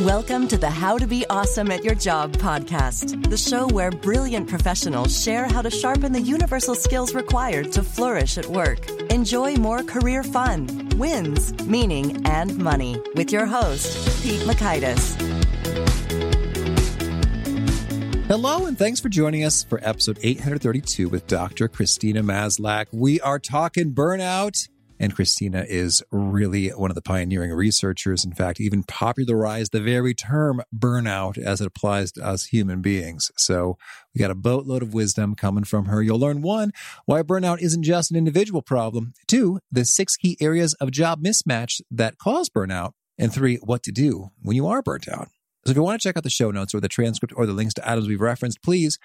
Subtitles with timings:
[0.00, 4.46] Welcome to the How to Be Awesome at Your Job podcast, the show where brilliant
[4.46, 8.90] professionals share how to sharpen the universal skills required to flourish at work.
[9.10, 15.16] Enjoy more career fun, wins, meaning, and money with your host, Pete Mockaitis.
[18.26, 21.68] Hello, and thanks for joining us for episode 832 with Dr.
[21.68, 22.88] Christina Maslach.
[22.92, 24.68] We are talking burnout
[24.98, 30.14] and Christina is really one of the pioneering researchers, in fact, even popularized the very
[30.14, 33.30] term burnout as it applies to us human beings.
[33.36, 33.76] So
[34.14, 36.02] we got a boatload of wisdom coming from her.
[36.02, 36.72] You'll learn one,
[37.04, 41.80] why burnout isn't just an individual problem, two, the six key areas of job mismatch
[41.90, 45.28] that cause burnout, and three, what to do when you are burnt out.
[45.64, 47.52] So if you want to check out the show notes or the transcript or the
[47.52, 49.00] links to items we've referenced, please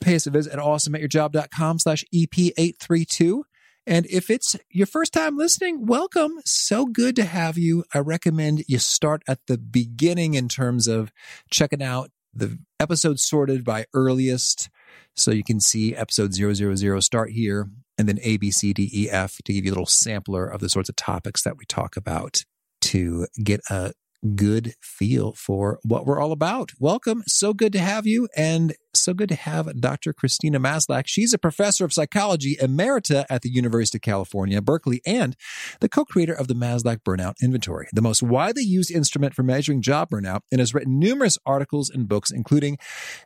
[0.00, 3.42] pay us a visit at awesomeatyourjob.com slash EP832.
[3.86, 6.40] And if it's your first time listening, welcome.
[6.44, 7.84] So good to have you.
[7.94, 11.12] I recommend you start at the beginning in terms of
[11.50, 14.68] checking out the episodes sorted by earliest.
[15.14, 19.08] So you can see episode 000 start here and then A, B, C, D, E,
[19.08, 21.96] F to give you a little sampler of the sorts of topics that we talk
[21.96, 22.42] about
[22.82, 23.92] to get a
[24.34, 26.72] good feel for what we're all about.
[26.78, 27.22] Welcome.
[27.26, 28.28] So good to have you.
[28.36, 30.12] And so good to have Dr.
[30.12, 31.04] Christina Maslach.
[31.06, 35.36] She's a professor of psychology emerita at the University of California, Berkeley, and
[35.80, 40.10] the co-creator of the Maslach Burnout Inventory, the most widely used instrument for measuring job
[40.10, 42.78] burnout, and has written numerous articles and books, including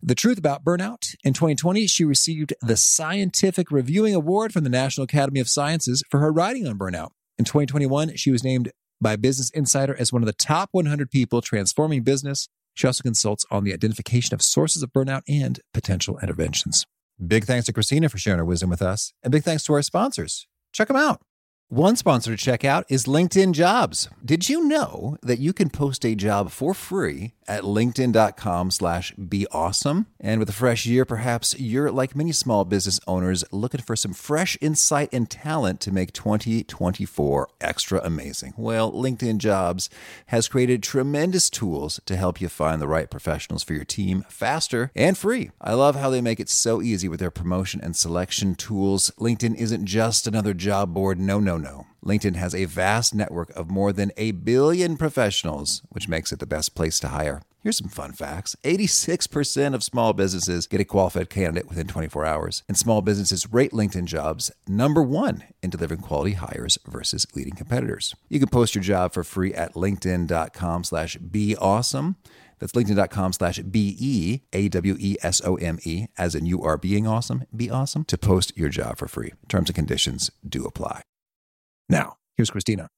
[0.02, 1.14] The Truth About Burnout.
[1.24, 6.20] In 2020, she received the Scientific Reviewing Award from the National Academy of Sciences for
[6.20, 7.10] her writing on burnout.
[7.38, 8.70] In 2021, she was named
[9.00, 12.48] by Business Insider as one of the top 100 people transforming business.
[12.74, 16.86] She also consults on the identification of sources of burnout and potential interventions.
[17.24, 19.82] Big thanks to Christina for sharing her wisdom with us, and big thanks to our
[19.82, 20.46] sponsors.
[20.72, 21.20] Check them out.
[21.68, 24.08] One sponsor to check out is LinkedIn Jobs.
[24.24, 29.44] Did you know that you can post a job for free at linkedin.com slash be
[29.50, 30.06] awesome?
[30.20, 34.14] And with a fresh year, perhaps you're like many small business owners looking for some
[34.14, 38.54] fresh insight and talent to make 2024 extra amazing.
[38.56, 39.90] Well, LinkedIn Jobs
[40.26, 44.92] has created tremendous tools to help you find the right professionals for your team faster
[44.94, 45.50] and free.
[45.60, 49.10] I love how they make it so easy with their promotion and selection tools.
[49.18, 51.18] LinkedIn isn't just another job board.
[51.18, 51.86] No, no, no.
[52.04, 56.46] LinkedIn has a vast network of more than a billion professionals, which makes it the
[56.46, 57.42] best place to hire.
[57.62, 62.62] Here's some fun facts 86% of small businesses get a qualified candidate within 24 hours,
[62.68, 68.14] and small businesses rate LinkedIn jobs number one in delivering quality hires versus leading competitors.
[68.30, 72.16] You can post your job for free at linkedin.com slash be awesome.
[72.60, 76.62] That's linkedin.com slash B E A W E S O M E, as in you
[76.62, 79.32] are being awesome, be awesome, to post your job for free.
[79.48, 81.02] Terms and conditions do apply.
[81.90, 82.88] Now, here's Christina.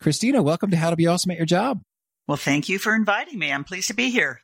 [0.00, 1.82] Christina, welcome to How to Be Awesome at Your Job.
[2.28, 3.50] Well, thank you for inviting me.
[3.50, 4.42] I'm pleased to be here.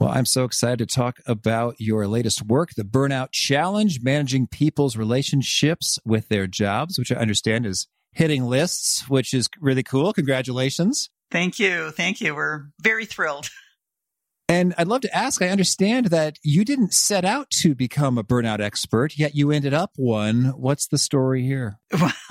[0.00, 4.96] Well, I'm so excited to talk about your latest work, the Burnout Challenge, managing people's
[4.96, 10.12] relationships with their jobs, which I understand is hitting lists, which is really cool.
[10.12, 11.08] Congratulations.
[11.30, 11.92] Thank you.
[11.92, 12.34] Thank you.
[12.34, 13.48] We're very thrilled.
[14.48, 18.24] And I'd love to ask I understand that you didn't set out to become a
[18.24, 20.46] burnout expert, yet you ended up one.
[20.56, 21.78] What's the story here?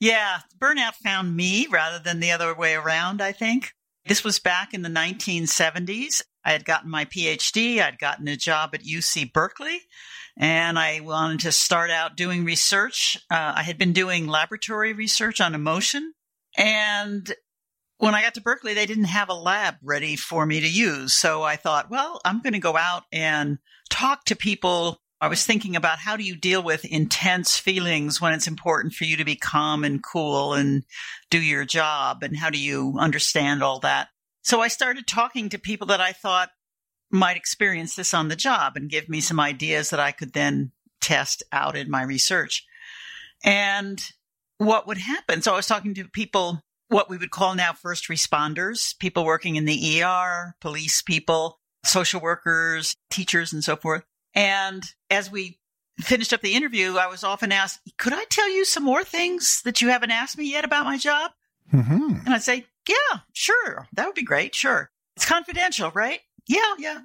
[0.00, 3.74] yeah, burnout found me rather than the other way around, I think.
[4.06, 6.22] This was back in the 1970s.
[6.44, 9.80] I had gotten my PhD, I'd gotten a job at UC Berkeley,
[10.36, 13.18] and I wanted to start out doing research.
[13.28, 16.12] Uh, I had been doing laboratory research on emotion.
[16.56, 17.34] And
[17.98, 21.12] when I got to Berkeley, they didn't have a lab ready for me to use.
[21.12, 23.58] So I thought, well, I'm going to go out and
[23.90, 25.00] talk to people.
[25.20, 29.04] I was thinking about how do you deal with intense feelings when it's important for
[29.04, 30.84] you to be calm and cool and
[31.30, 32.22] do your job?
[32.22, 34.08] And how do you understand all that?
[34.42, 36.50] So I started talking to people that I thought
[37.10, 40.72] might experience this on the job and give me some ideas that I could then
[41.00, 42.66] test out in my research.
[43.42, 44.02] And
[44.58, 45.40] what would happen?
[45.40, 49.56] So I was talking to people what we would call now first responders, people working
[49.56, 54.04] in the ER, police people, social workers, teachers, and so forth.
[54.36, 55.58] And as we
[55.98, 59.62] finished up the interview, I was often asked, Could I tell you some more things
[59.64, 61.32] that you haven't asked me yet about my job?
[61.72, 62.18] Mm-hmm.
[62.24, 63.88] And I'd say, Yeah, sure.
[63.94, 64.54] That would be great.
[64.54, 64.90] Sure.
[65.16, 66.20] It's confidential, right?
[66.46, 67.00] Yeah, yeah.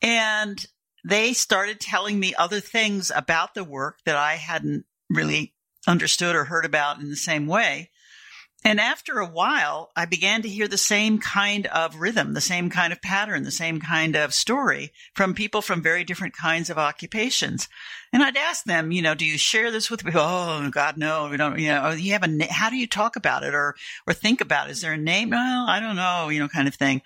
[0.00, 0.64] And
[1.04, 5.54] they started telling me other things about the work that I hadn't really
[5.86, 7.89] understood or heard about in the same way.
[8.62, 12.68] And after a while, I began to hear the same kind of rhythm, the same
[12.68, 16.76] kind of pattern, the same kind of story from people from very different kinds of
[16.76, 17.68] occupations.
[18.12, 20.20] And I'd ask them, you know, do you share this with people?
[20.20, 23.44] Oh, God, no, we don't, you know, you have a, how do you talk about
[23.44, 23.76] it or,
[24.06, 24.72] or think about it?
[24.72, 25.30] Is there a name?
[25.30, 27.00] Well, I don't know, you know, kind of thing.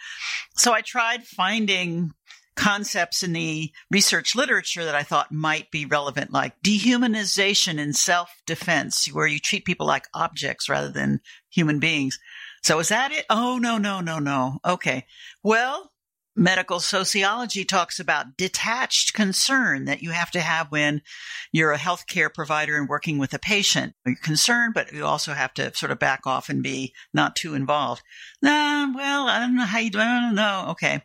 [0.56, 2.14] So I tried finding
[2.56, 8.30] concepts in the research literature that I thought might be relevant, like dehumanization in self
[8.46, 11.20] defense, where you treat people like objects rather than
[11.50, 12.18] human beings.
[12.62, 13.26] So is that it?
[13.28, 14.58] Oh, no, no, no, no.
[14.64, 15.06] Okay.
[15.42, 15.92] Well,
[16.36, 21.02] medical sociology talks about detached concern that you have to have when
[21.52, 23.94] you're a healthcare provider and working with a patient.
[24.04, 27.54] You're concerned, but you also have to sort of back off and be not too
[27.54, 28.02] involved.
[28.42, 29.98] Nah, well, I don't know how you do.
[29.98, 30.66] I don't know.
[30.70, 31.02] Okay.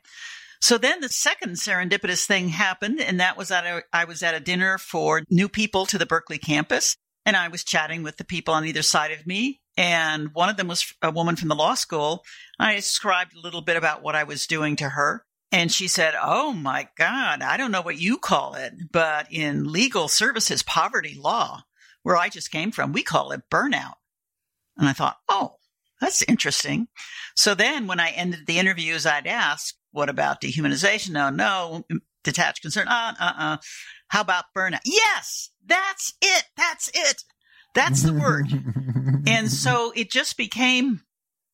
[0.61, 4.35] So then the second serendipitous thing happened, and that was that I, I was at
[4.35, 8.25] a dinner for new people to the Berkeley campus, and I was chatting with the
[8.25, 9.61] people on either side of me.
[9.77, 12.23] And one of them was a woman from the law school.
[12.59, 15.23] I described a little bit about what I was doing to her.
[15.51, 19.71] And she said, Oh my God, I don't know what you call it, but in
[19.71, 21.63] legal services, poverty law,
[22.03, 23.95] where I just came from, we call it burnout.
[24.77, 25.56] And I thought, Oh,
[26.01, 26.88] that's interesting.
[27.35, 31.12] So then when I ended the interviews, I'd ask, what about dehumanization?
[31.12, 31.86] No, no.
[32.24, 32.88] Detached concern.
[32.88, 33.57] Uh, uh, uh.
[34.09, 34.81] How about burnout?
[34.86, 36.45] Yes, that's it.
[36.57, 37.24] That's it.
[37.75, 38.47] That's the word.
[39.27, 41.01] and so it just became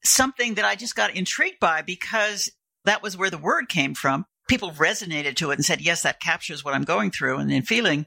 [0.04, 2.52] something that I just got intrigued by because
[2.86, 4.26] that was where the word came from.
[4.48, 7.68] People resonated to it and said, yes, that captures what I'm going through and, and
[7.68, 8.06] feeling.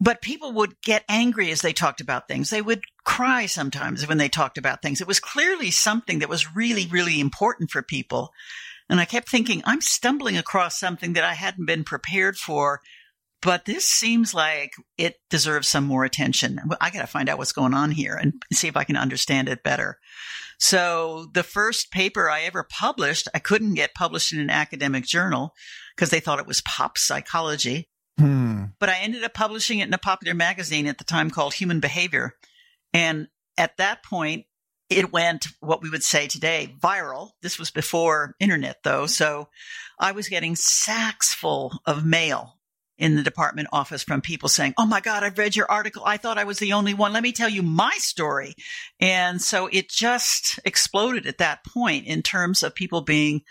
[0.00, 2.50] But people would get angry as they talked about things.
[2.50, 5.00] They would cry sometimes when they talked about things.
[5.00, 8.30] It was clearly something that was really, really important for people.
[8.88, 12.80] And I kept thinking, I'm stumbling across something that I hadn't been prepared for,
[13.40, 16.60] but this seems like it deserves some more attention.
[16.80, 19.48] I got to find out what's going on here and see if I can understand
[19.48, 19.98] it better.
[20.58, 25.54] So the first paper I ever published, I couldn't get published in an academic journal
[25.94, 27.88] because they thought it was pop psychology.
[28.18, 28.64] Hmm.
[28.78, 31.80] But I ended up publishing it in a popular magazine at the time called Human
[31.80, 32.34] Behavior.
[32.92, 33.28] And
[33.58, 34.46] at that point,
[34.90, 37.30] it went what we would say today viral.
[37.42, 39.06] This was before internet though.
[39.06, 39.48] So
[39.98, 42.58] I was getting sacks full of mail
[42.96, 46.02] in the department office from people saying, Oh my God, I've read your article.
[46.04, 47.12] I thought I was the only one.
[47.12, 48.54] Let me tell you my story.
[49.00, 53.42] And so it just exploded at that point in terms of people being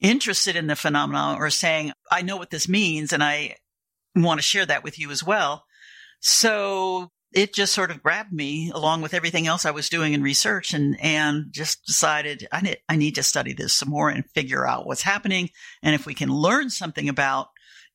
[0.00, 3.56] interested in the phenomenon or saying, I know what this means and I
[4.14, 5.64] want to share that with you as well.
[6.20, 10.22] So it just sort of grabbed me along with everything else I was doing in
[10.22, 14.28] research and, and just decided I need, I need to study this some more and
[14.30, 15.50] figure out what's happening.
[15.82, 17.48] And if we can learn something about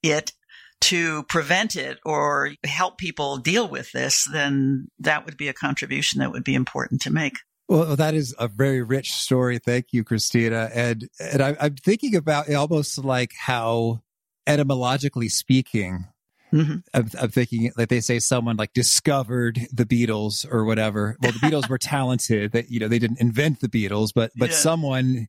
[0.04, 0.34] it
[0.82, 6.20] to prevent it or help people deal with this, then that would be a contribution
[6.20, 7.38] that would be important to make.
[7.70, 9.58] Well, that is a very rich story.
[9.58, 10.70] Thank you, Christina.
[10.74, 14.02] And, and I, I'm thinking about almost like how
[14.46, 16.08] etymologically speaking,
[16.54, 16.76] Mm-hmm.
[16.94, 21.18] I'm, I'm, thinking like they say someone like discovered the Beatles or whatever.
[21.20, 22.52] Well, the Beatles were talented.
[22.52, 24.56] That you know they didn't invent the Beatles, but but yeah.
[24.56, 25.28] someone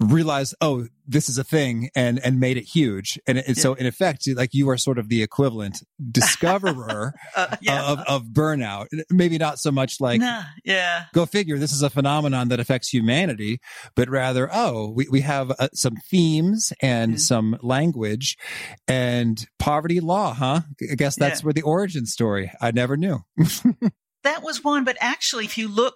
[0.00, 3.18] realized, oh, this is a thing and, and made it huge.
[3.26, 3.62] And, and yeah.
[3.62, 7.84] so in effect, like you are sort of the equivalent discoverer uh, yeah.
[7.84, 8.86] of, of burnout.
[9.10, 11.58] Maybe not so much like, nah, yeah, go figure.
[11.58, 13.60] This is a phenomenon that affects humanity,
[13.94, 17.18] but rather, oh, we, we have uh, some themes and mm-hmm.
[17.18, 18.36] some language
[18.88, 20.60] and poverty law, huh?
[20.90, 21.44] I guess that's yeah.
[21.44, 22.50] where the origin story.
[22.60, 23.20] I never knew.
[24.24, 25.94] that was one, but actually, if you look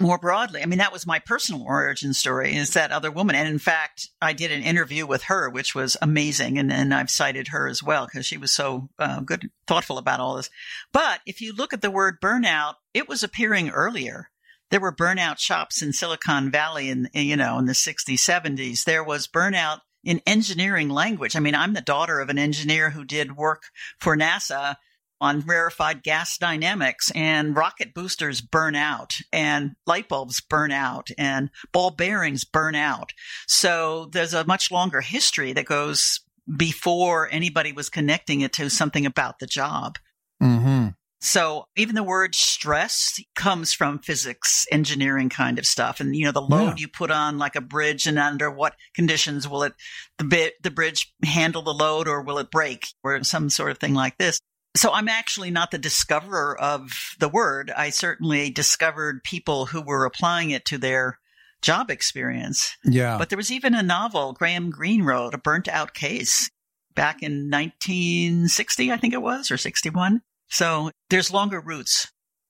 [0.00, 0.62] more broadly.
[0.62, 3.36] I mean, that was my personal origin story is that other woman.
[3.36, 6.58] And in fact, I did an interview with her, which was amazing.
[6.58, 10.20] And, and I've cited her as well because she was so uh, good, thoughtful about
[10.20, 10.50] all this.
[10.92, 14.30] But if you look at the word burnout, it was appearing earlier.
[14.70, 18.84] There were burnout shops in Silicon Valley in, you know, in the 60s, 70s.
[18.84, 21.36] There was burnout in engineering language.
[21.36, 23.64] I mean, I'm the daughter of an engineer who did work
[23.98, 24.76] for NASA
[25.20, 31.50] on rarefied gas dynamics and rocket boosters burn out and light bulbs burn out and
[31.72, 33.12] ball bearings burn out.
[33.46, 36.20] So there's a much longer history that goes
[36.56, 39.98] before anybody was connecting it to something about the job.
[40.42, 40.88] Mm-hmm.
[41.22, 46.00] So even the word stress comes from physics, engineering kind of stuff.
[46.00, 46.74] And, you know, the load yeah.
[46.78, 49.74] you put on like a bridge and under what conditions will it,
[50.16, 53.76] the bit, the bridge handle the load or will it break or some sort of
[53.76, 54.40] thing like this.
[54.76, 57.72] So I'm actually not the discoverer of the word.
[57.76, 61.18] I certainly discovered people who were applying it to their
[61.60, 62.76] job experience.
[62.84, 63.18] Yeah.
[63.18, 66.50] But there was even a novel Graham Greene wrote, A Burnt Out Case,
[66.94, 70.22] back in 1960, I think it was, or 61.
[70.48, 72.08] So there's longer roots.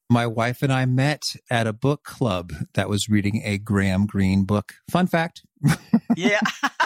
[0.08, 4.44] My wife and I met at a book club that was reading a Graham Greene
[4.44, 4.74] book.
[4.90, 5.42] Fun fact.
[6.16, 6.40] Yeah.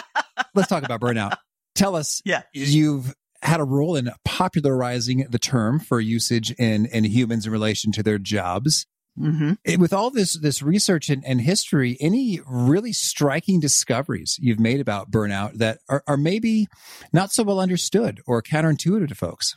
[0.53, 1.35] Let's talk about burnout.
[1.73, 2.43] Tell us, Yeah.
[2.53, 3.13] you've
[3.45, 8.03] had a role in popularizing the term for usage in, in humans in relation to
[8.03, 8.85] their jobs.
[9.17, 14.59] hmm Eh, With all this this research and, and history, any really striking discoveries you've
[14.59, 16.67] made about burnout that are, are maybe
[17.13, 19.55] not so well understood or counterintuitive to folks?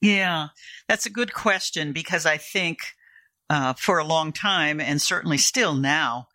[0.00, 0.48] Yeah,
[0.88, 2.78] that's a good question because I think
[3.50, 6.28] uh, for a long time, and certainly still now,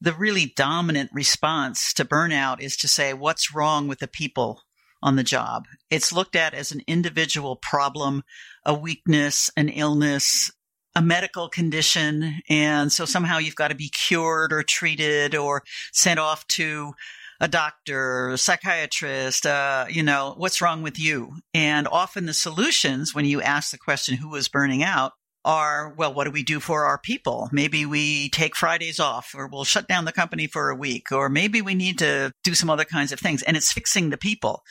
[0.00, 4.62] the really dominant response to burnout is to say, what's wrong with the people
[5.04, 5.66] on the job?
[5.90, 8.24] It's looked at as an individual problem,
[8.64, 10.50] a weakness, an illness,
[10.96, 12.40] a medical condition.
[12.48, 16.94] And so somehow you've got to be cured or treated or sent off to
[17.40, 21.34] a doctor, a psychiatrist, uh, you know, what's wrong with you?
[21.52, 25.12] And often the solutions, when you ask the question, who is burning out,
[25.44, 27.48] are, well, what do we do for our people?
[27.52, 31.28] Maybe we take Fridays off or we'll shut down the company for a week, or
[31.28, 33.42] maybe we need to do some other kinds of things.
[33.42, 34.62] And it's fixing the people.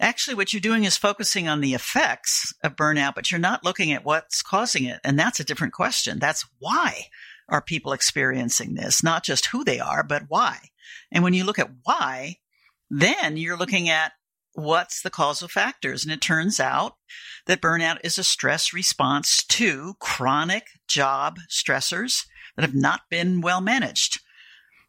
[0.00, 3.92] Actually, what you're doing is focusing on the effects of burnout, but you're not looking
[3.92, 5.00] at what's causing it.
[5.04, 6.18] And that's a different question.
[6.18, 7.06] That's why
[7.48, 9.02] are people experiencing this?
[9.02, 10.58] Not just who they are, but why.
[11.12, 12.36] And when you look at why,
[12.90, 14.12] then you're looking at
[14.54, 16.04] what's the causal factors.
[16.04, 16.96] And it turns out
[17.46, 22.24] that burnout is a stress response to chronic job stressors
[22.56, 24.20] that have not been well managed.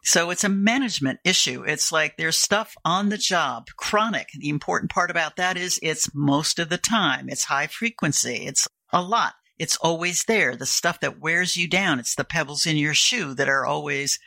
[0.04, 1.64] So it's a management issue.
[1.66, 4.28] It's like there's stuff on the job, chronic.
[4.38, 7.28] The important part about that is it's most of the time.
[7.30, 8.46] It's high frequency.
[8.46, 9.32] It's a lot.
[9.58, 10.56] It's always there.
[10.56, 11.98] The stuff that wears you down.
[11.98, 14.18] It's the pebbles in your shoe that are always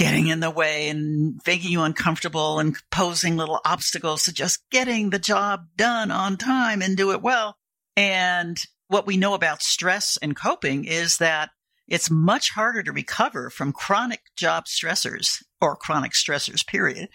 [0.00, 5.10] getting in the way and making you uncomfortable and posing little obstacles to just getting
[5.10, 7.58] the job done on time and do it well.
[7.96, 11.50] And what we know about stress and coping is that
[11.86, 17.10] it's much harder to recover from chronic job stressors or chronic stressors, period,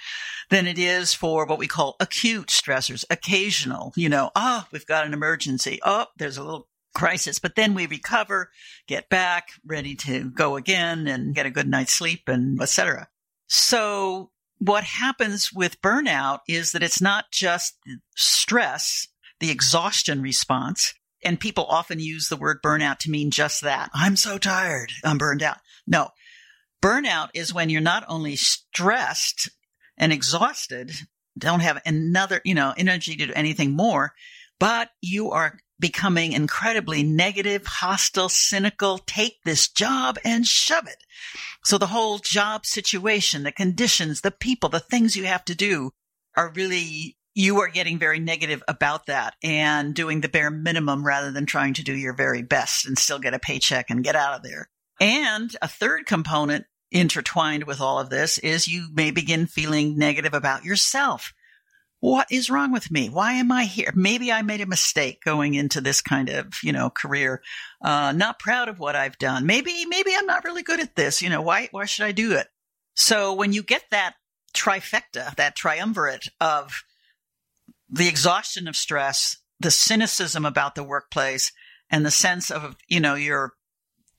[0.51, 5.07] than it is for what we call acute stressors, occasional, you know, oh, we've got
[5.07, 5.79] an emergency.
[5.83, 8.49] Oh, there's a little crisis, but then we recover,
[8.87, 13.09] get back, ready to go again and get a good night's sleep and etc.
[13.47, 17.75] So what happens with burnout is that it's not just
[18.15, 19.07] stress,
[19.39, 20.95] the exhaustion response.
[21.23, 23.89] And people often use the word burnout to mean just that.
[23.93, 24.91] I'm so tired.
[25.03, 25.57] I'm burned out.
[25.87, 26.09] No,
[26.81, 29.49] burnout is when you're not only stressed
[29.97, 30.91] and exhausted,
[31.37, 34.13] don't have another, you know, energy to do anything more,
[34.59, 41.03] but you are becoming incredibly negative, hostile, cynical, take this job and shove it.
[41.63, 45.91] So the whole job situation, the conditions, the people, the things you have to do
[46.35, 51.31] are really, you are getting very negative about that and doing the bare minimum rather
[51.31, 54.35] than trying to do your very best and still get a paycheck and get out
[54.35, 54.69] of there.
[55.01, 60.33] And a third component intertwined with all of this is you may begin feeling negative
[60.33, 61.33] about yourself
[62.05, 63.09] what is wrong with me?
[63.09, 63.91] Why am I here?
[63.95, 67.41] Maybe I made a mistake going into this kind of, you know, career.
[67.81, 69.47] Uh, not proud of what I've done.
[69.47, 71.23] Maybe, maybe I'm not really good at this.
[71.23, 72.45] You know, why, why should I do it?
[72.93, 74.13] So when you get that
[74.55, 76.83] trifecta, that triumvirate of
[77.89, 81.51] the exhaustion of stress, the cynicism about the workplace,
[81.89, 83.53] and the sense of, you know, your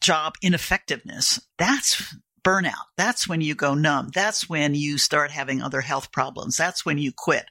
[0.00, 2.86] job ineffectiveness, that's burnout.
[2.96, 4.10] That's when you go numb.
[4.12, 6.56] That's when you start having other health problems.
[6.56, 7.46] That's when you quit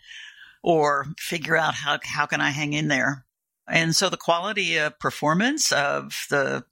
[0.65, 3.24] or figure out how, how can I hang in there?
[3.67, 6.65] And so the quality of performance of the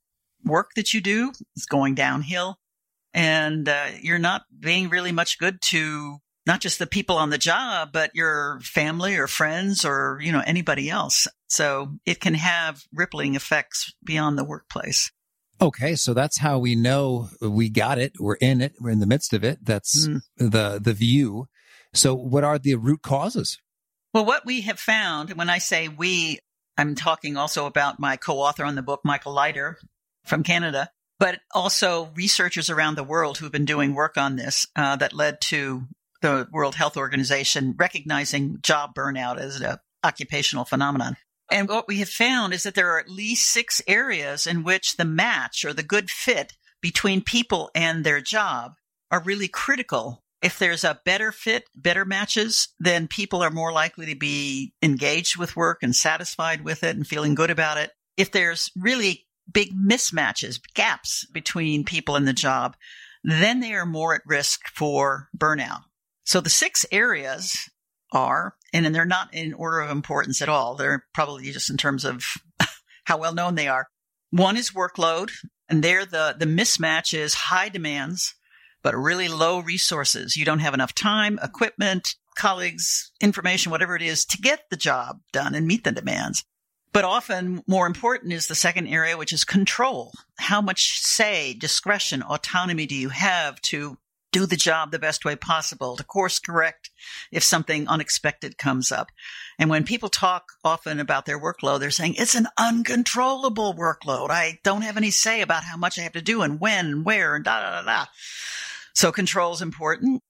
[0.44, 2.58] work that you do is going downhill
[3.14, 7.38] and uh, you're not being really much good to not just the people on the
[7.38, 11.28] job, but your family or friends or, you know, anybody else.
[11.48, 15.12] So it can have rippling effects beyond the workplace.
[15.62, 18.14] Okay, so that's how we know we got it.
[18.20, 18.74] We're in it.
[18.82, 19.60] We're in the midst of it.
[19.64, 20.22] That's Mm.
[20.38, 21.48] the the view.
[21.94, 23.60] So, what are the root causes?
[24.14, 26.40] Well, what we have found, and when I say we,
[26.78, 29.80] I'm talking also about my co-author on the book, Michael Leiter
[30.26, 30.90] from Canada,
[31.20, 35.42] but also researchers around the world who've been doing work on this uh, that led
[35.42, 35.84] to
[36.22, 41.18] the World Health Organization recognizing job burnout as an occupational phenomenon.
[41.52, 44.96] And what we have found is that there are at least six areas in which
[44.96, 48.74] the match or the good fit between people and their job
[49.12, 50.23] are really critical.
[50.44, 55.38] If there's a better fit, better matches, then people are more likely to be engaged
[55.38, 57.92] with work and satisfied with it and feeling good about it.
[58.18, 62.76] If there's really big mismatches, gaps between people and the job,
[63.24, 65.84] then they are more at risk for burnout.
[66.26, 67.56] So the six areas
[68.12, 70.76] are, and they're not in order of importance at all.
[70.76, 72.22] They're probably just in terms of
[73.06, 73.88] how well known they are.
[74.30, 75.32] One is workload,
[75.70, 78.36] and there the, the mismatch is high demands,
[78.84, 80.38] but really low resources.
[80.38, 85.22] You don't have enough time, equipment, colleagues, information, whatever it is to get the job
[85.32, 86.44] done and meet the demands.
[86.92, 90.12] But often more important is the second area, which is control.
[90.38, 93.98] How much say, discretion, autonomy do you have to
[94.34, 96.90] do the job the best way possible, to course correct
[97.32, 99.12] if something unexpected comes up.
[99.58, 104.32] And when people talk often about their workload, they're saying it's an uncontrollable workload.
[104.32, 107.06] I don't have any say about how much I have to do and when and
[107.06, 108.06] where and da da da da.
[108.94, 110.22] So control is important.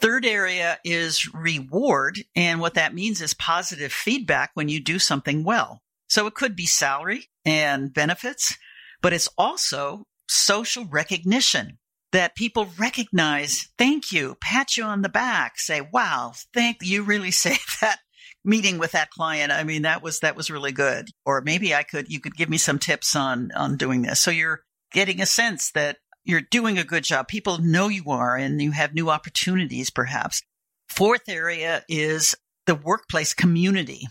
[0.00, 2.18] Third area is reward.
[2.34, 5.80] And what that means is positive feedback when you do something well.
[6.08, 8.56] So it could be salary and benefits,
[9.00, 11.78] but it's also social recognition
[12.12, 17.30] that people recognize, thank you, pat you on the back, say, wow, thank you really
[17.32, 17.98] saved that
[18.44, 19.52] meeting with that client.
[19.52, 21.08] I mean, that was, that was really good.
[21.24, 24.20] Or maybe I could, you could give me some tips on, on doing this.
[24.20, 24.62] So you're
[24.92, 27.28] getting a sense that you're doing a good job.
[27.28, 30.42] People know you are and you have new opportunities perhaps.
[30.88, 32.34] Fourth area is
[32.66, 34.06] the workplace community.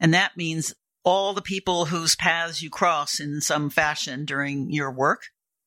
[0.00, 4.90] And that means all the people whose paths you cross in some fashion during your
[4.90, 5.22] work.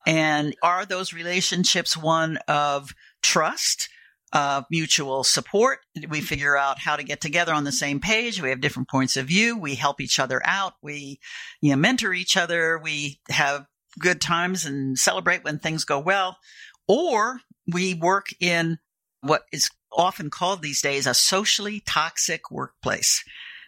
[0.06, 3.90] And are those relationships one of trust,
[4.32, 5.80] uh, mutual support?
[6.08, 8.42] We figure out how to get together on the same page.
[8.42, 9.58] We have different points of view.
[9.58, 10.74] We help each other out.
[10.82, 11.20] We
[11.62, 12.78] you know, mentor each other.
[12.78, 13.66] We have
[13.98, 16.38] good times and celebrate when things go well.
[16.88, 17.42] Or
[17.72, 18.80] we work in
[19.22, 23.24] what is often called these days a socially toxic workplace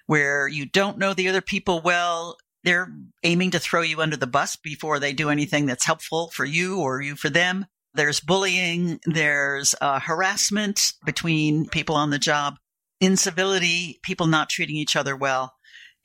[0.07, 2.37] where you don't know the other people well.
[2.63, 2.91] They're
[3.23, 6.79] aiming to throw you under the bus before they do anything that's helpful for you
[6.79, 7.65] or you for them.
[7.93, 8.99] There's bullying.
[9.05, 12.57] There's uh, harassment between people on the job,
[12.99, 15.53] incivility, people not treating each other well.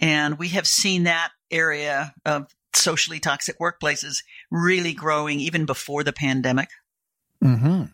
[0.00, 2.46] And we have seen that area of
[2.76, 6.68] socially toxic workplaces really growing even before the pandemic.
[7.42, 7.84] Mm-hmm.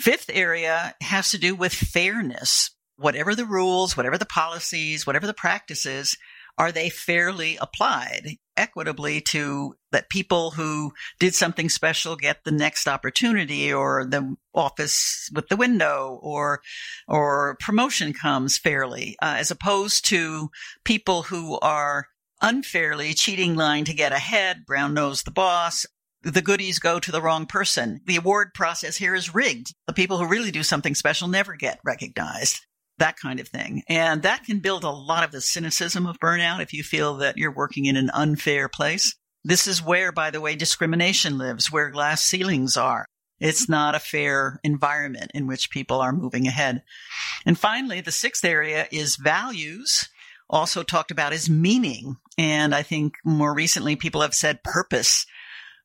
[0.00, 2.70] Fifth area has to do with fairness.
[2.96, 6.16] Whatever the rules, whatever the policies, whatever the practices,
[6.56, 12.86] are they fairly applied equitably to that people who did something special get the next
[12.86, 16.60] opportunity or the office with the window or
[17.08, 20.50] or promotion comes fairly uh, as opposed to
[20.84, 22.06] people who are
[22.40, 25.86] unfairly cheating line to get ahead, brown nose the boss.
[26.22, 28.00] The goodies go to the wrong person.
[28.06, 29.74] The award process here is rigged.
[29.86, 32.60] The people who really do something special never get recognized.
[32.98, 33.82] That kind of thing.
[33.88, 37.36] And that can build a lot of the cynicism of burnout if you feel that
[37.36, 39.14] you're working in an unfair place.
[39.42, 43.04] This is where, by the way, discrimination lives, where glass ceilings are.
[43.40, 46.82] It's not a fair environment in which people are moving ahead.
[47.44, 50.08] And finally, the sixth area is values
[50.48, 52.16] also talked about is meaning.
[52.36, 55.26] And I think more recently people have said purpose,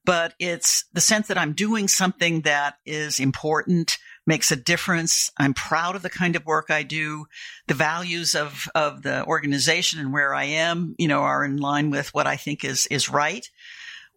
[0.06, 5.32] but it's the sense that I'm doing something that is important, makes a difference.
[5.38, 7.26] I'm proud of the kind of work I do.
[7.68, 11.90] The values of, of the organization and where I am, you know, are in line
[11.90, 13.50] with what I think is, is right.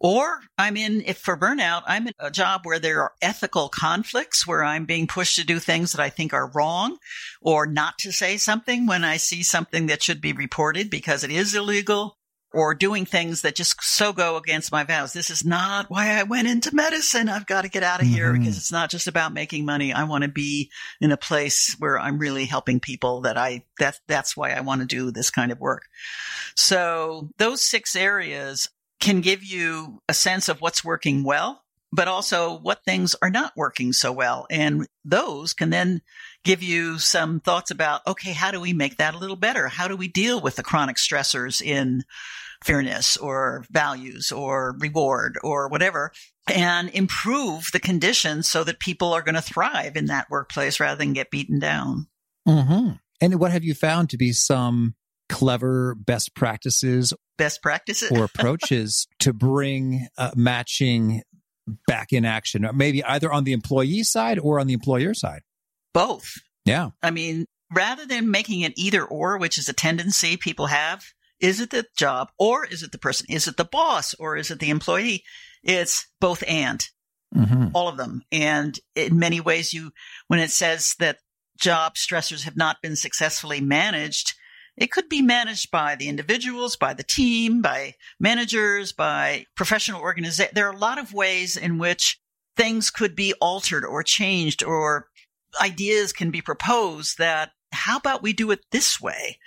[0.02, 4.44] Or I'm in, if for burnout, I'm in a job where there are ethical conflicts
[4.44, 6.98] where I'm being pushed to do things that I think are wrong
[7.40, 11.30] or not to say something when I see something that should be reported because it
[11.30, 12.18] is illegal
[12.52, 15.12] or doing things that just so go against my vows.
[15.12, 17.28] This is not why I went into medicine.
[17.28, 18.14] I've got to get out of mm-hmm.
[18.14, 19.92] here because it's not just about making money.
[19.92, 24.00] I want to be in a place where I'm really helping people that I, that,
[24.08, 25.84] that's why I want to do this kind of work.
[26.56, 28.68] So those six areas
[29.02, 33.52] can give you a sense of what's working well, but also what things are not
[33.56, 34.46] working so well.
[34.48, 36.02] And those can then
[36.44, 39.66] give you some thoughts about, okay, how do we make that a little better?
[39.66, 42.04] How do we deal with the chronic stressors in
[42.64, 46.12] fairness or values or reward or whatever
[46.46, 50.98] and improve the conditions so that people are going to thrive in that workplace rather
[50.98, 52.06] than get beaten down.
[52.46, 52.90] Mm-hmm.
[53.20, 54.94] And what have you found to be some
[55.32, 58.10] clever best practices best practices.
[58.10, 61.22] or approaches to bring uh, matching
[61.86, 65.40] back in action maybe either on the employee side or on the employer side.
[65.94, 66.34] Both.
[66.64, 66.90] Yeah.
[67.02, 71.04] I mean rather than making it either or which is a tendency people have
[71.40, 73.26] is it the job or is it the person?
[73.30, 75.24] Is it the boss or is it the employee?
[75.64, 76.84] It's both and.
[77.34, 77.68] Mm-hmm.
[77.72, 78.20] all of them.
[78.30, 79.92] And in many ways you
[80.28, 81.16] when it says that
[81.56, 84.34] job stressors have not been successfully managed
[84.76, 90.54] it could be managed by the individuals, by the team, by managers, by professional organizations.
[90.54, 92.18] There are a lot of ways in which
[92.56, 95.08] things could be altered or changed or
[95.60, 99.38] ideas can be proposed that how about we do it this way?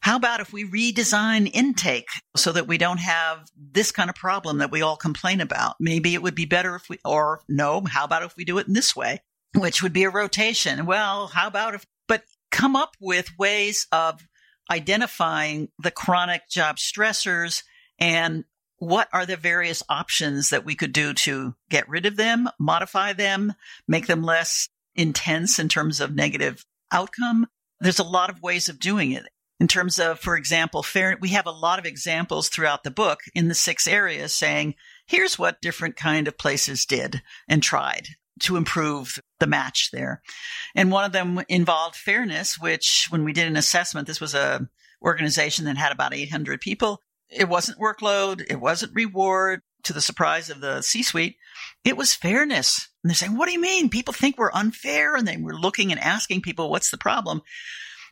[0.00, 4.58] How about if we redesign intake so that we don't have this kind of problem
[4.58, 5.76] that we all complain about?
[5.78, 8.66] Maybe it would be better if we, or no, how about if we do it
[8.66, 9.20] in this way,
[9.54, 10.86] which would be a rotation?
[10.86, 14.22] Well, how about if, but come up with ways of
[14.70, 17.62] identifying the chronic job stressors
[17.98, 18.44] and
[18.78, 23.12] what are the various options that we could do to get rid of them, modify
[23.12, 23.52] them,
[23.86, 27.46] make them less intense in terms of negative outcome?
[27.80, 29.26] There's a lot of ways of doing it.
[29.58, 33.20] In terms of, for example, fair, we have a lot of examples throughout the book
[33.34, 34.74] in the six areas saying,
[35.06, 38.08] here's what different kind of places did and tried
[38.40, 40.22] to improve the match there.
[40.74, 44.68] And one of them involved fairness, which when we did an assessment, this was a
[45.02, 47.00] organization that had about 800 people.
[47.30, 48.44] It wasn't workload.
[48.50, 51.36] It wasn't reward to the surprise of the C suite.
[51.84, 52.88] It was fairness.
[53.02, 53.88] And they're saying, what do you mean?
[53.88, 55.16] People think we're unfair.
[55.16, 57.40] And they were looking and asking people, what's the problem?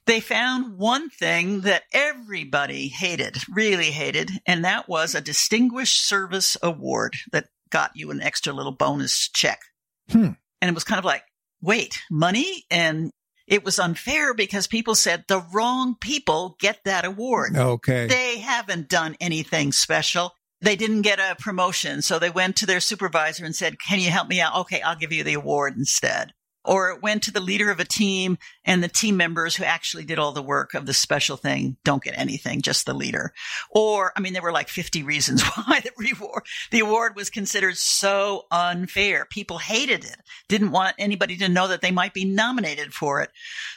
[0.06, 6.56] They found one thing that everybody hated, really hated, and that was a distinguished service
[6.62, 9.60] award that got you an extra little bonus check.
[10.11, 10.33] Hmm.
[10.61, 11.23] And it was kind of like,
[11.61, 12.64] wait, money?
[12.71, 13.11] And
[13.47, 17.57] it was unfair because people said the wrong people get that award.
[17.57, 18.07] Okay.
[18.07, 20.35] They haven't done anything special.
[20.61, 22.03] They didn't get a promotion.
[22.03, 24.57] So they went to their supervisor and said, Can you help me out?
[24.57, 26.33] Okay, I'll give you the award instead
[26.68, 30.04] or it went to the leader of a team and the team members who actually
[30.04, 33.33] did all the work of the special thing don't get anything, just the leader.
[33.70, 37.78] Or, I mean, there were like 50 reasons why the reward, the award was considered
[37.78, 39.26] so unfair.
[39.31, 40.16] People hated it,
[40.48, 43.31] didn't want anybody to know that they might be nominated for it.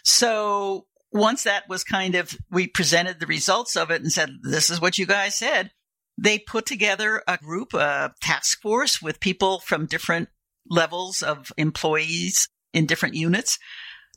[0.04, 4.70] So once that was kind of, we presented the results of it and said, this
[4.70, 5.72] is what you guys said.
[6.18, 10.28] They put together a group, a task force with people from different
[10.70, 13.60] levels of employees in different units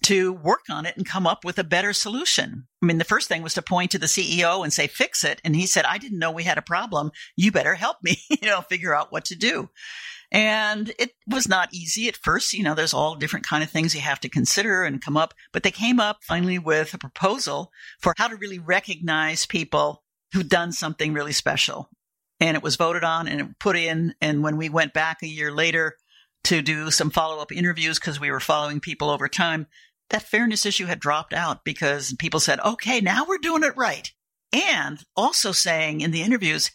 [0.05, 2.67] to work on it and come up with a better solution.
[2.83, 5.41] I mean, the first thing was to point to the CEO and say, fix it.
[5.45, 7.11] And he said, I didn't know we had a problem.
[7.37, 9.71] You better help me, you know, figure out what to do.
[10.31, 12.53] And it was not easy at first.
[12.53, 15.33] You know, there's all different kind of things you have to consider and come up,
[15.53, 20.49] but they came up finally with a proposal for how to really recognize people who've
[20.49, 21.89] done something really special.
[22.41, 24.15] And it was voted on and put in.
[24.21, 25.97] And when we went back a year later,
[26.45, 29.67] to do some follow up interviews because we were following people over time,
[30.11, 34.13] that fairness issue had dropped out because people said, okay, now we're doing it right.
[34.53, 36.71] And also saying in the interviews,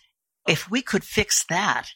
[0.47, 1.89] if we could fix that,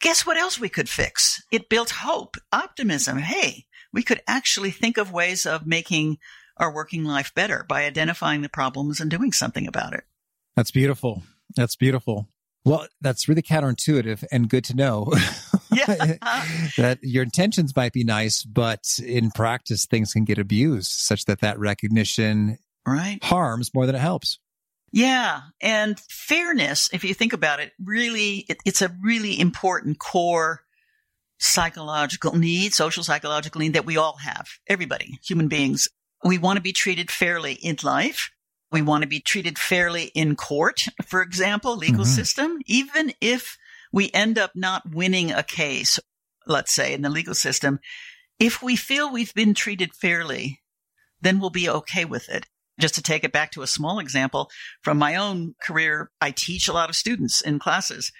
[0.00, 1.42] guess what else we could fix?
[1.52, 3.18] It built hope, optimism.
[3.18, 6.18] Hey, we could actually think of ways of making
[6.56, 10.04] our working life better by identifying the problems and doing something about it.
[10.56, 11.22] That's beautiful.
[11.54, 12.28] That's beautiful.
[12.64, 15.12] Well, that's really counterintuitive and good to know.
[15.78, 16.16] Yeah.
[16.76, 21.40] that your intentions might be nice, but in practice, things can get abused such that
[21.40, 23.22] that recognition right.
[23.22, 24.38] harms more than it helps.
[24.92, 25.42] Yeah.
[25.60, 30.62] And fairness, if you think about it, really, it, it's a really important core
[31.38, 34.48] psychological need, social psychological need that we all have.
[34.66, 35.88] Everybody, human beings.
[36.24, 38.30] We want to be treated fairly in life.
[38.72, 42.12] We want to be treated fairly in court, for example, legal mm-hmm.
[42.12, 43.56] system, even if
[43.92, 45.98] we end up not winning a case,
[46.46, 47.78] let's say in the legal system.
[48.38, 50.60] If we feel we've been treated fairly,
[51.20, 52.46] then we'll be okay with it.
[52.78, 54.50] Just to take it back to a small example
[54.82, 58.12] from my own career, I teach a lot of students in classes.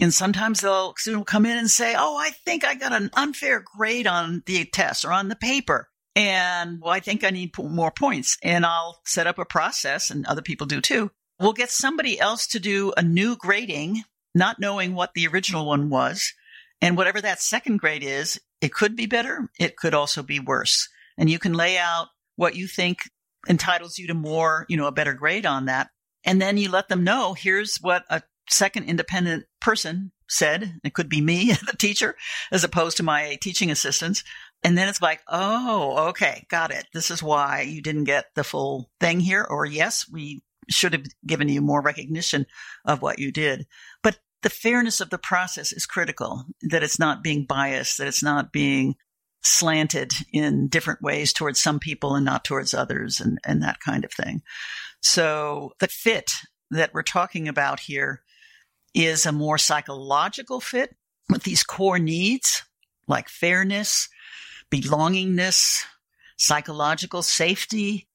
[0.00, 3.10] And sometimes they'll student will come in and say, Oh, I think I got an
[3.14, 5.88] unfair grade on the test or on the paper.
[6.16, 10.26] And well, I think I need more points and I'll set up a process and
[10.26, 11.10] other people do too.
[11.40, 15.90] We'll get somebody else to do a new grading, not knowing what the original one
[15.90, 16.32] was.
[16.80, 19.48] And whatever that second grade is, it could be better.
[19.58, 20.88] It could also be worse.
[21.16, 23.10] And you can lay out what you think
[23.48, 25.90] entitles you to more, you know, a better grade on that.
[26.24, 30.78] And then you let them know, here's what a second independent person said.
[30.82, 32.16] It could be me, the teacher,
[32.50, 34.24] as opposed to my teaching assistants.
[34.62, 36.86] And then it's like, oh, okay, got it.
[36.94, 39.46] This is why you didn't get the full thing here.
[39.48, 42.46] Or yes, we should have given you more recognition
[42.84, 43.66] of what you did.
[44.02, 48.22] But the fairness of the process is critical, that it's not being biased, that it's
[48.22, 48.94] not being
[49.42, 54.04] slanted in different ways towards some people and not towards others and, and that kind
[54.04, 54.42] of thing.
[55.02, 56.30] So the fit
[56.70, 58.22] that we're talking about here
[58.94, 60.94] is a more psychological fit
[61.28, 62.62] with these core needs
[63.06, 64.08] like fairness,
[64.70, 65.84] belongingness,
[66.36, 68.08] psychological safety.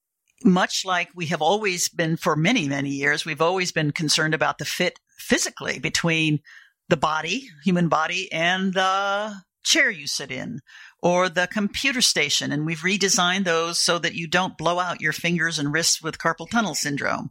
[0.44, 4.58] Much like we have always been for many, many years, we've always been concerned about
[4.58, 6.40] the fit physically between
[6.88, 10.60] the body, human body, and the chair you sit in,
[11.02, 12.52] or the computer station.
[12.52, 16.18] And we've redesigned those so that you don't blow out your fingers and wrists with
[16.18, 17.30] carpal tunnel syndrome.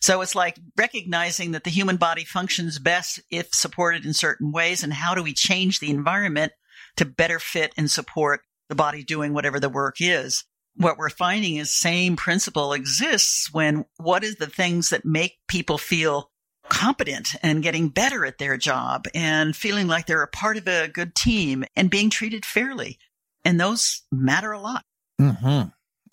[0.00, 4.82] So it's like recognizing that the human body functions best if supported in certain ways.
[4.82, 6.52] And how do we change the environment
[6.96, 10.44] to better fit and support the body doing whatever the work is?
[10.76, 15.78] What we're finding is same principle exists when what is the things that make people
[15.78, 16.30] feel
[16.68, 20.88] competent and getting better at their job and feeling like they're a part of a
[20.88, 22.98] good team and being treated fairly.
[23.44, 24.84] And those matter a lot.
[25.20, 25.68] Mm-hmm.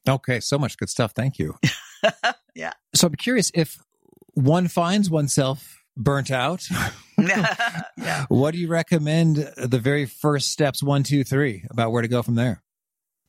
[0.07, 0.39] Okay.
[0.39, 1.13] So much good stuff.
[1.13, 1.55] Thank you.
[2.55, 2.73] yeah.
[2.93, 3.77] So I'm curious if
[4.33, 6.67] one finds oneself burnt out.
[7.17, 8.25] yeah.
[8.27, 12.21] What do you recommend the very first steps, one, two, three, about where to go
[12.21, 12.61] from there?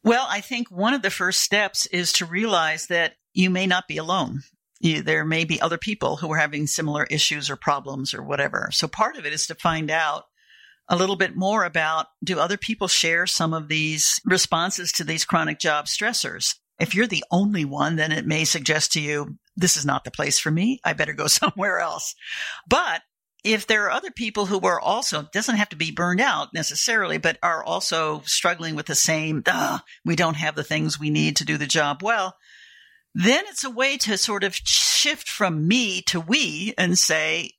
[0.04, 3.88] Well, I think one of the first steps is to realize that you may not
[3.88, 4.42] be alone.
[4.78, 8.68] You, there may be other people who are having similar issues or problems or whatever.
[8.70, 10.24] So part of it is to find out
[10.88, 15.24] a little bit more about do other people share some of these responses to these
[15.24, 16.54] chronic job stressors?
[16.78, 20.10] If you're the only one, then it may suggest to you, this is not the
[20.10, 20.80] place for me.
[20.84, 22.14] I better go somewhere else.
[22.68, 23.00] But
[23.44, 27.18] if there are other people who are also doesn't have to be burned out necessarily,
[27.18, 29.44] but are also struggling with the same,
[30.04, 32.36] we don't have the things we need to do the job well,
[33.14, 37.50] then it's a way to sort of shift from me to we and say,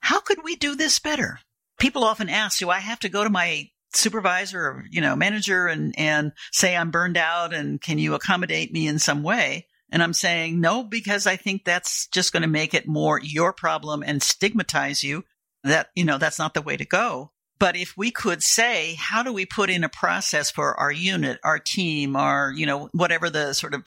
[0.00, 1.38] how could we do this better?
[1.78, 5.68] People often ask, do I have to go to my supervisor or, you know, manager
[5.68, 9.66] and, and say I'm burned out and can you accommodate me in some way?
[9.94, 13.52] And I'm saying no, because I think that's just going to make it more your
[13.52, 15.22] problem and stigmatize you
[15.62, 17.30] that, you know, that's not the way to go.
[17.60, 21.38] But if we could say, how do we put in a process for our unit,
[21.44, 23.84] our team, our, you know, whatever the sort of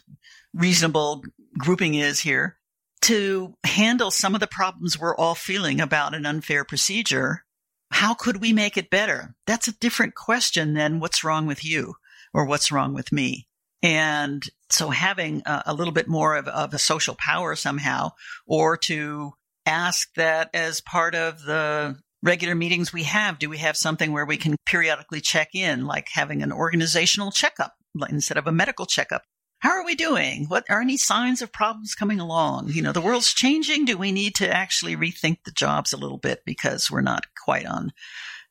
[0.53, 1.25] reasonable
[1.57, 2.57] grouping is here
[3.01, 7.43] to handle some of the problems we're all feeling about an unfair procedure.
[7.91, 9.35] How could we make it better?
[9.45, 11.95] That's a different question than what's wrong with you
[12.33, 13.46] or what's wrong with me.
[13.83, 18.11] And so having a, a little bit more of, of a social power somehow,
[18.45, 19.33] or to
[19.65, 24.25] ask that as part of the regular meetings we have, do we have something where
[24.25, 27.73] we can periodically check in, like having an organizational checkup
[28.09, 29.23] instead of a medical checkup?
[29.59, 30.45] How are we doing?
[30.47, 32.69] What are any signs of problems coming along?
[32.69, 33.85] You know, the world's changing.
[33.85, 37.65] Do we need to actually rethink the jobs a little bit because we're not quite
[37.65, 37.91] on,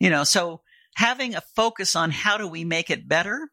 [0.01, 0.63] you know, so
[0.97, 3.49] having a focus on how do we make it better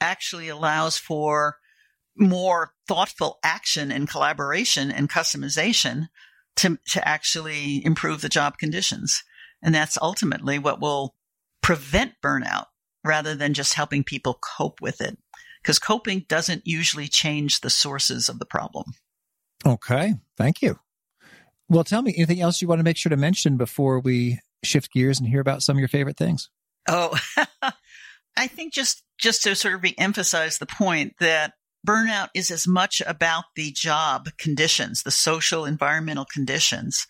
[0.00, 1.56] actually allows for
[2.16, 6.08] more thoughtful action and collaboration and customization
[6.56, 9.22] to, to actually improve the job conditions.
[9.62, 11.14] And that's ultimately what will
[11.62, 12.66] prevent burnout
[13.04, 15.18] rather than just helping people cope with it
[15.62, 18.94] because coping doesn't usually change the sources of the problem.
[19.66, 20.14] Okay.
[20.36, 20.78] Thank you.
[21.68, 24.92] Well, tell me anything else you want to make sure to mention before we shift
[24.92, 26.50] gears and hear about some of your favorite things.
[26.88, 27.16] Oh,
[28.36, 31.54] I think just, just to sort of reemphasize the point that
[31.86, 37.06] burnout is as much about the job conditions, the social environmental conditions,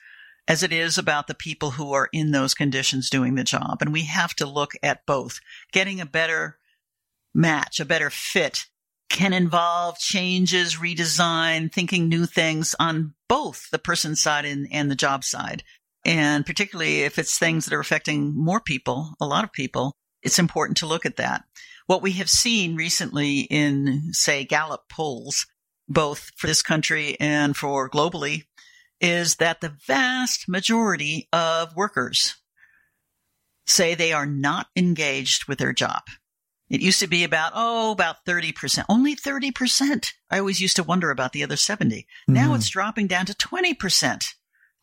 [0.46, 3.78] as it is about the people who are in those conditions doing the job.
[3.80, 5.40] And we have to look at both
[5.72, 6.58] getting a better
[7.34, 8.66] match, a better fit
[9.08, 14.96] can involve changes, redesign, thinking new things on both the person side and, and the
[14.96, 15.62] job side.
[16.04, 20.40] And particularly if it's things that are affecting more people, a lot of people, it's
[20.40, 21.44] important to look at that.
[21.86, 25.46] What we have seen recently in, say, Gallup polls,
[25.88, 28.42] both for this country and for globally,
[29.00, 32.34] is that the vast majority of workers
[33.66, 36.02] say they are not engaged with their job.
[36.68, 40.12] It used to be about, oh, about 30%, only 30%.
[40.28, 41.98] I always used to wonder about the other 70.
[41.98, 42.34] Mm-hmm.
[42.34, 44.34] Now it's dropping down to 20%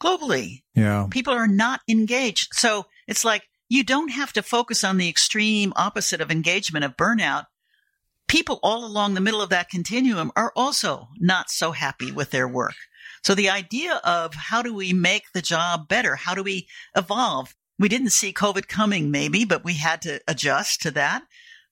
[0.02, 0.64] globally.
[0.74, 1.08] Yeah.
[1.12, 2.54] People are not engaged.
[2.54, 6.97] So it's like you don't have to focus on the extreme opposite of engagement of
[6.97, 7.45] burnout.
[8.28, 12.47] People all along the middle of that continuum are also not so happy with their
[12.47, 12.76] work.
[13.23, 16.15] So the idea of how do we make the job better?
[16.15, 17.56] How do we evolve?
[17.80, 21.23] We didn't see COVID coming, maybe, but we had to adjust to that.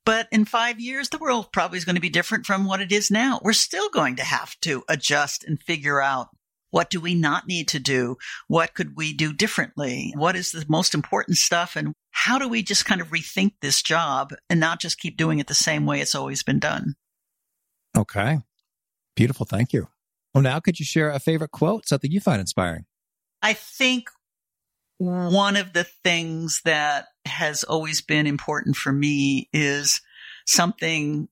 [0.06, 2.92] But in five years, the world probably is going to be different from what it
[2.92, 3.40] is now.
[3.44, 6.30] We're still going to have to adjust and figure out
[6.72, 8.18] what do we not need to do?
[8.48, 10.14] What could we do differently?
[10.16, 11.76] What is the most important stuff?
[11.76, 15.40] And how do we just kind of rethink this job and not just keep doing
[15.40, 16.96] it the same way it's always been done?
[17.96, 18.40] Okay.
[19.16, 19.46] Beautiful.
[19.46, 19.90] Thank you.
[20.34, 22.86] Well, now could you share a favorite quote, something you find inspiring?
[23.42, 24.10] I think
[24.98, 30.02] one of the things that has always been important for me is
[30.46, 31.28] something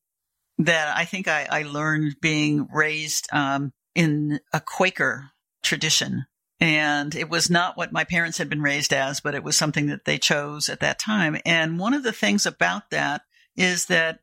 [0.57, 5.31] that I think I, I learned being raised um, in a Quaker
[5.61, 6.25] tradition.
[6.61, 9.87] And it was not what my parents had been raised as, but it was something
[9.87, 11.35] that they chose at that time.
[11.45, 13.23] And one of the things about that
[13.57, 14.19] is that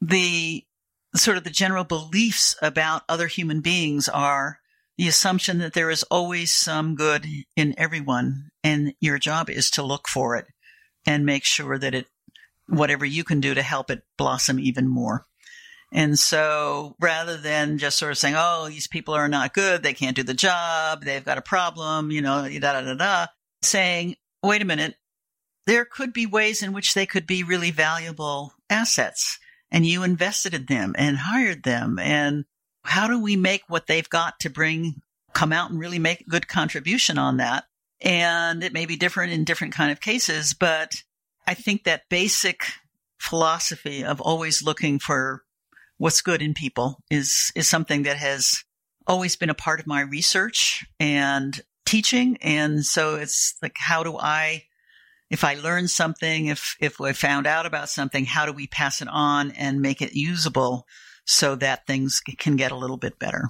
[0.00, 0.64] the
[1.14, 4.58] sort of the general beliefs about other human beings are
[4.96, 9.84] the assumption that there is always some good in everyone and your job is to
[9.84, 10.46] look for it
[11.06, 12.06] and make sure that it
[12.66, 15.27] whatever you can do to help it blossom even more.
[15.90, 19.94] And so rather than just sort of saying, oh, these people are not good, they
[19.94, 23.26] can't do the job, they've got a problem, you know, da da da da,
[23.62, 24.96] saying, wait a minute,
[25.66, 29.38] there could be ways in which they could be really valuable assets
[29.70, 31.98] and you invested in them and hired them.
[31.98, 32.44] And
[32.82, 35.02] how do we make what they've got to bring
[35.34, 37.64] come out and really make a good contribution on that?
[38.00, 40.92] And it may be different in different kind of cases, but
[41.46, 42.62] I think that basic
[43.18, 45.42] philosophy of always looking for
[45.98, 48.64] what's good in people is is something that has
[49.06, 52.36] always been a part of my research and teaching.
[52.40, 54.64] And so it's like how do i
[55.30, 59.02] if i learn something if if i found out about something how do we pass
[59.02, 60.86] it on and make it usable
[61.24, 63.48] so that things can get a little bit better?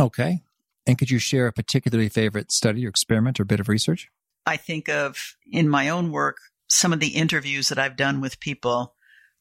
[0.00, 0.42] Okay.
[0.86, 4.08] And could you share a particularly favorite study or experiment or bit of research?
[4.46, 8.40] I think of in my own work some of the interviews that i've done with
[8.40, 8.94] people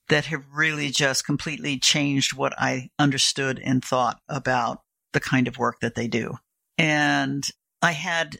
[0.09, 4.81] that have really just completely changed what I understood and thought about
[5.13, 6.35] the kind of work that they do.
[6.77, 7.43] And
[7.81, 8.37] I had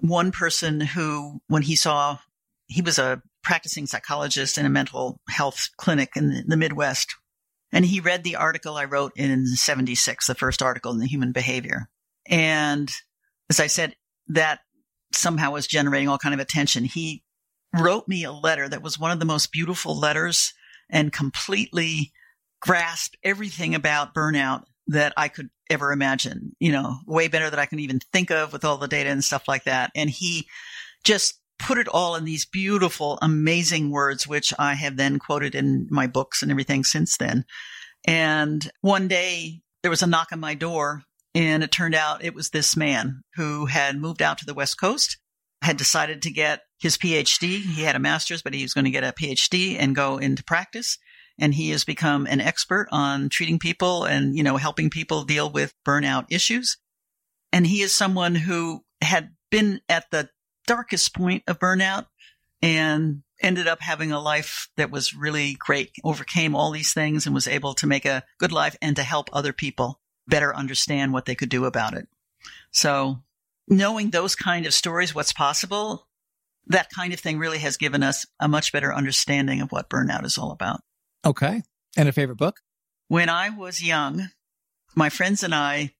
[0.00, 2.18] one person who, when he saw,
[2.66, 7.14] he was a practicing psychologist in a mental health clinic in the Midwest.
[7.72, 11.32] And he read the article I wrote in 76, the first article in the human
[11.32, 11.88] behavior.
[12.26, 12.90] And
[13.50, 13.96] as I said,
[14.28, 14.60] that
[15.12, 16.84] somehow was generating all kind of attention.
[16.84, 17.22] He
[17.78, 20.54] wrote me a letter that was one of the most beautiful letters
[20.90, 22.12] and completely
[22.60, 27.66] grasp everything about burnout that I could ever imagine, you know, way better than I
[27.66, 29.90] can even think of with all the data and stuff like that.
[29.94, 30.46] And he
[31.04, 35.86] just put it all in these beautiful, amazing words, which I have then quoted in
[35.90, 37.44] my books and everything since then.
[38.06, 41.02] And one day there was a knock on my door
[41.34, 44.78] and it turned out it was this man who had moved out to the West
[44.78, 45.18] Coast
[45.62, 47.62] had decided to get his PhD.
[47.62, 50.44] He had a master's, but he was going to get a PhD and go into
[50.44, 50.98] practice.
[51.38, 55.50] And he has become an expert on treating people and, you know, helping people deal
[55.50, 56.76] with burnout issues.
[57.52, 60.28] And he is someone who had been at the
[60.66, 62.06] darkest point of burnout
[62.60, 67.34] and ended up having a life that was really great, overcame all these things and
[67.34, 71.24] was able to make a good life and to help other people better understand what
[71.24, 72.06] they could do about it.
[72.72, 73.22] So
[73.66, 76.06] knowing those kind of stories, what's possible,
[76.68, 80.24] that kind of thing really has given us a much better understanding of what burnout
[80.24, 80.80] is all about.
[81.24, 81.62] Okay.
[81.96, 82.60] And a favorite book?
[83.08, 84.28] When I was young,
[84.94, 85.92] my friends and I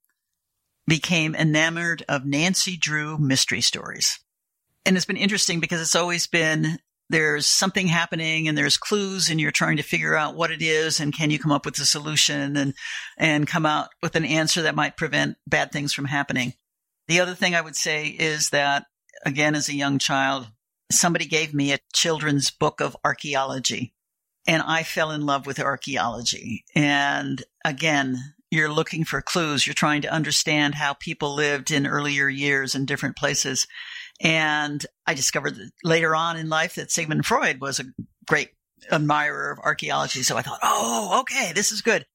[0.86, 4.18] became enamored of Nancy Drew mystery stories.
[4.86, 6.78] And it's been interesting because it's always been
[7.10, 11.00] there's something happening and there's clues and you're trying to figure out what it is
[11.00, 12.74] and can you come up with a solution and
[13.18, 16.54] and come out with an answer that might prevent bad things from happening.
[17.08, 18.86] The other thing I would say is that,
[19.24, 20.48] again, as a young child,
[20.90, 23.94] somebody gave me a children's book of archaeology
[24.46, 26.64] and I fell in love with archaeology.
[26.74, 28.18] And again,
[28.50, 29.66] you're looking for clues.
[29.66, 33.66] You're trying to understand how people lived in earlier years in different places.
[34.20, 37.86] And I discovered later on in life that Sigmund Freud was a
[38.26, 38.50] great
[38.92, 40.22] admirer of archaeology.
[40.22, 42.06] So I thought, oh, okay, this is good.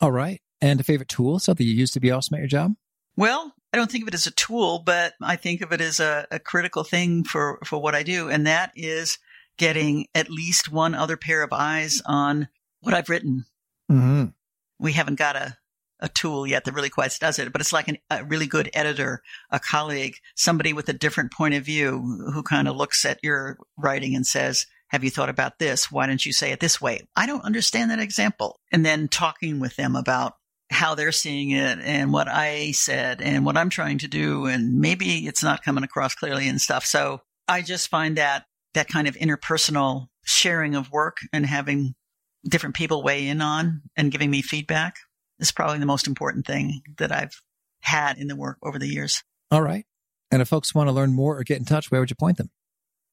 [0.00, 0.40] All right.
[0.60, 2.74] And a favorite tool, something you used to be awesome at your job?
[3.16, 6.00] Well, I don't think of it as a tool, but I think of it as
[6.00, 8.30] a, a critical thing for, for what I do.
[8.30, 9.18] And that is
[9.58, 12.48] getting at least one other pair of eyes on
[12.80, 13.44] what I've written.
[13.90, 14.26] Mm-hmm.
[14.78, 15.58] We haven't got a,
[16.00, 18.70] a tool yet that really quite does it, but it's like an, a really good
[18.72, 23.18] editor, a colleague, somebody with a different point of view who kind of looks at
[23.22, 25.92] your writing and says, have you thought about this?
[25.92, 27.00] Why don't you say it this way?
[27.14, 28.60] I don't understand that example.
[28.72, 30.36] And then talking with them about
[30.70, 34.46] how they're seeing it and what I said and what I'm trying to do.
[34.46, 36.84] And maybe it's not coming across clearly and stuff.
[36.84, 41.94] So I just find that that kind of interpersonal sharing of work and having
[42.46, 44.96] different people weigh in on and giving me feedback
[45.38, 47.40] is probably the most important thing that I've
[47.80, 49.22] had in the work over the years.
[49.50, 49.84] All right.
[50.30, 52.36] And if folks want to learn more or get in touch, where would you point
[52.36, 52.50] them?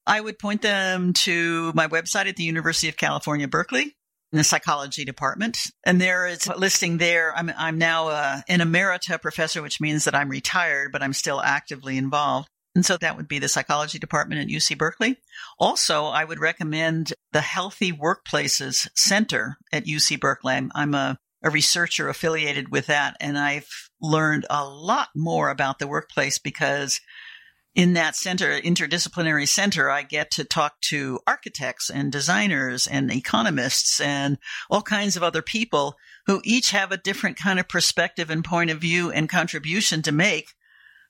[0.06, 3.96] I would point them to my website at the University of California, Berkeley,
[4.36, 5.58] in the psychology department.
[5.86, 7.34] And there is a listing there.
[7.34, 11.42] I'm, I'm now uh, an emerita professor, which means that I'm retired, but I'm still
[11.42, 12.50] actively involved.
[12.76, 15.16] And so that would be the psychology department at UC Berkeley.
[15.58, 20.56] Also, I would recommend the Healthy Workplaces Center at UC Berkeley.
[20.56, 23.70] I'm, I'm a, a researcher affiliated with that, and I've
[24.02, 27.00] learned a lot more about the workplace because
[27.76, 34.00] in that center, interdisciplinary center, I get to talk to architects and designers and economists
[34.00, 34.38] and
[34.70, 38.72] all kinds of other people who each have a different kind of perspective and point
[38.72, 40.54] of view and contribution to make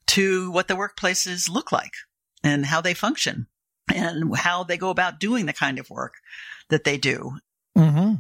[0.08, 1.94] to what the workplaces look like
[2.44, 3.48] and how they function
[3.94, 6.16] and how they go about doing the kind of work
[6.70, 7.38] that they do.
[7.78, 8.16] Mm-hmm.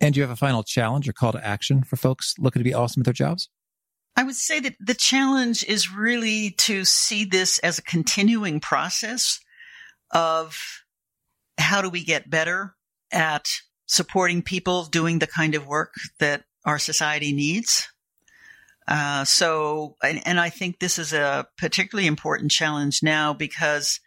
[0.00, 2.64] And do you have a final challenge or call to action for folks looking to
[2.64, 3.50] be awesome at their jobs?
[4.16, 9.38] I would say that the challenge is really to see this as a continuing process
[10.10, 10.58] of
[11.58, 12.74] how do we get better
[13.12, 13.46] at
[13.86, 17.88] supporting people doing the kind of work that our society needs.
[18.86, 24.00] Uh, so, and, and I think this is a particularly important challenge now because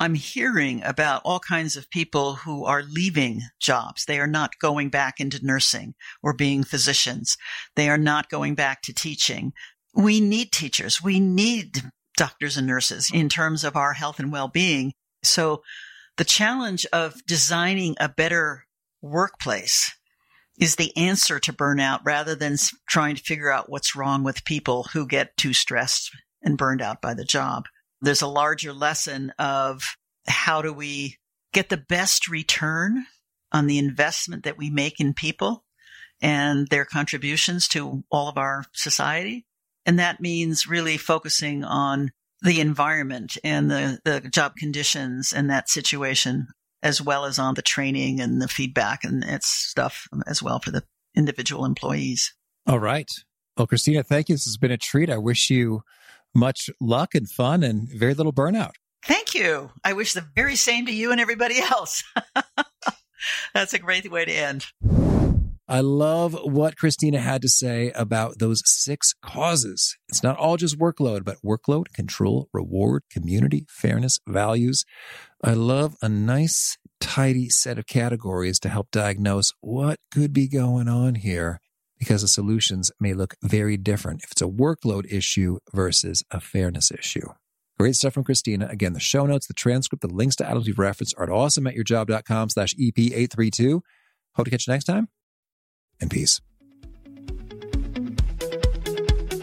[0.00, 4.04] I'm hearing about all kinds of people who are leaving jobs.
[4.04, 7.36] They are not going back into nursing or being physicians.
[7.74, 9.52] They are not going back to teaching.
[9.94, 11.02] We need teachers.
[11.02, 11.82] We need
[12.16, 14.92] doctors and nurses in terms of our health and well-being.
[15.22, 15.62] So
[16.16, 18.66] the challenge of designing a better
[19.02, 19.92] workplace
[20.58, 22.56] is the answer to burnout rather than
[22.88, 26.10] trying to figure out what's wrong with people who get too stressed
[26.42, 27.64] and burned out by the job.
[28.00, 29.82] There's a larger lesson of
[30.26, 31.16] how do we
[31.52, 33.06] get the best return
[33.52, 35.64] on the investment that we make in people
[36.20, 39.46] and their contributions to all of our society.
[39.86, 42.10] And that means really focusing on
[42.42, 46.48] the environment and the, the job conditions and that situation
[46.82, 50.70] as well as on the training and the feedback and its stuff as well for
[50.70, 50.84] the
[51.16, 52.34] individual employees.
[52.66, 53.10] All right.
[53.56, 54.36] Well, Christina, thank you.
[54.36, 55.10] This has been a treat.
[55.10, 55.82] I wish you
[56.38, 58.72] much luck and fun and very little burnout.
[59.04, 59.70] Thank you.
[59.84, 62.02] I wish the very same to you and everybody else.
[63.54, 64.66] That's a great way to end.
[65.70, 69.98] I love what Christina had to say about those six causes.
[70.08, 74.86] It's not all just workload, but workload, control, reward, community, fairness, values.
[75.44, 80.88] I love a nice, tidy set of categories to help diagnose what could be going
[80.88, 81.60] on here
[81.98, 86.90] because the solutions may look very different if it's a workload issue versus a fairness
[86.90, 87.28] issue.
[87.78, 88.66] Great stuff from Christina.
[88.70, 92.50] Again, the show notes, the transcript, the links to items we've referenced are at awesomeatyourjob.com
[92.50, 93.80] slash EP832.
[94.34, 95.08] Hope to catch you next time
[96.00, 96.40] and peace.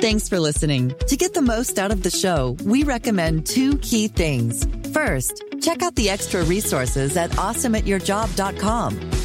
[0.05, 0.93] Thanks for listening.
[1.07, 4.67] To get the most out of the show, we recommend two key things.
[4.93, 9.24] First, check out the extra resources at awesomeatyourjob.com.